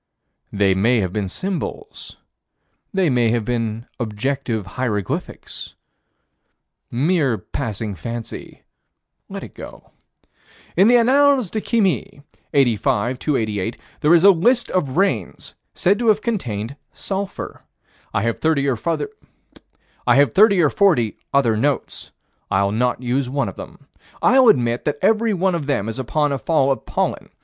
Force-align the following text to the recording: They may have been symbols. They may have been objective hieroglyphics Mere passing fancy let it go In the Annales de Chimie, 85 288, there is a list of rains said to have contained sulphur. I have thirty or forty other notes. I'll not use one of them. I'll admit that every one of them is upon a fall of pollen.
They 0.51 0.73
may 0.73 0.99
have 1.01 1.13
been 1.13 1.29
symbols. 1.29 2.17
They 2.91 3.07
may 3.07 3.29
have 3.29 3.45
been 3.45 3.85
objective 3.99 4.65
hieroglyphics 4.65 5.75
Mere 6.89 7.37
passing 7.37 7.93
fancy 7.93 8.63
let 9.29 9.43
it 9.43 9.53
go 9.53 9.91
In 10.75 10.87
the 10.87 10.95
Annales 10.97 11.51
de 11.51 11.61
Chimie, 11.61 12.23
85 12.51 13.19
288, 13.19 13.77
there 13.99 14.15
is 14.15 14.23
a 14.23 14.31
list 14.31 14.71
of 14.71 14.97
rains 14.97 15.53
said 15.75 15.99
to 15.99 16.07
have 16.07 16.23
contained 16.23 16.75
sulphur. 16.91 17.61
I 18.11 18.23
have 18.23 18.39
thirty 18.39 18.67
or 18.67 18.75
forty 20.71 21.13
other 21.31 21.55
notes. 21.55 22.11
I'll 22.49 22.71
not 22.71 23.03
use 23.03 23.29
one 23.29 23.49
of 23.49 23.55
them. 23.55 23.85
I'll 24.19 24.47
admit 24.47 24.83
that 24.85 24.97
every 25.03 25.35
one 25.35 25.53
of 25.53 25.67
them 25.67 25.87
is 25.87 25.99
upon 25.99 26.31
a 26.31 26.39
fall 26.39 26.71
of 26.71 26.87
pollen. 26.87 27.29